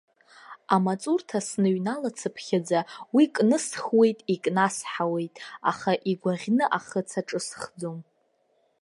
Амаҵурҭа 0.75 1.39
сныҩналацыԥхьаӡа 1.47 2.79
уи 3.15 3.25
кнысхуеит, 3.35 4.19
икнасҳауеит, 4.33 5.35
аха 5.71 5.91
игәаӷьны 6.11 6.65
ахыц 6.77 7.09
аҿысхӡом. 7.19 7.99